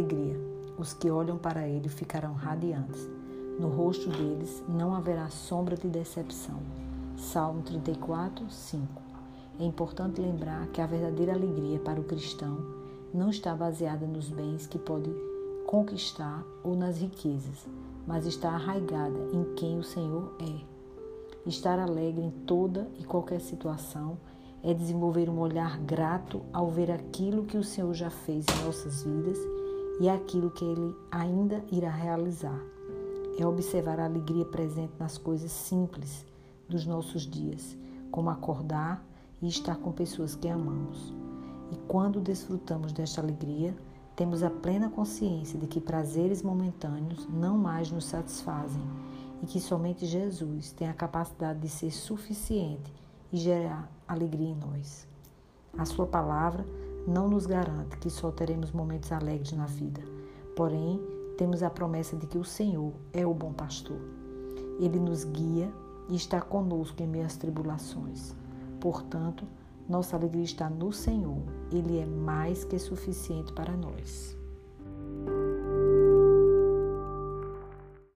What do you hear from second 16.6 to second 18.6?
ou nas riquezas, mas está